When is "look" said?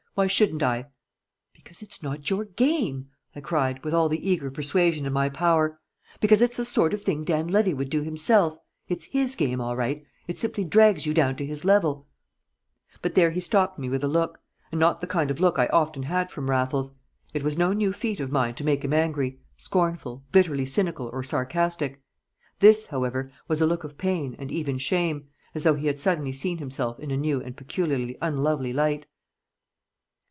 14.09-14.41, 15.39-15.57, 23.65-23.85